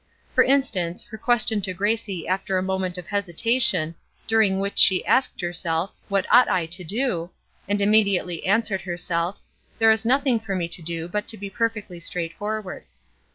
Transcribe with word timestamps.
For 0.33 0.43
instance, 0.43 1.03
her 1.11 1.17
question 1.19 1.61
to 1.61 1.75
Gracie 1.75 2.27
after 2.27 2.57
a 2.57 2.63
moment 2.63 2.97
of 2.97 3.05
hesitation, 3.05 3.93
during 4.25 4.59
which 4.59 4.79
she 4.79 5.05
asked 5.05 5.41
herself, 5.41 5.93
"What 6.07 6.25
ought 6.31 6.49
I 6.49 6.65
to 6.65 6.83
do?" 6.83 7.29
and 7.69 7.79
immediately 7.79 8.43
answered 8.47 8.81
herself, 8.81 9.41
"There 9.77 9.91
is 9.91 10.03
nothing 10.03 10.39
for 10.39 10.55
me 10.55 10.67
to 10.69 10.81
do, 10.81 11.07
but 11.07 11.27
to 11.27 11.37
be 11.37 11.51
perfectly 11.51 11.99
straight 11.99 12.33
forward." 12.33 12.85